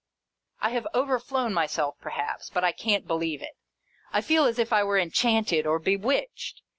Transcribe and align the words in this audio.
"I 0.61 0.71
have 0.71 0.87
overflown 0.95 1.53
myself, 1.53 1.95
perhaps, 2.01 2.49
but 2.49 2.63
I 2.63 2.71
can't 2.71 3.05
believe 3.05 3.43
it. 3.43 3.55
I 4.11 4.21
feel 4.21 4.45
as 4.45 4.57
if 4.57 4.73
I 4.73 4.83
were 4.83 4.97
enchanted 4.97 5.67
or 5.67 5.77
bewitched. 5.77 6.63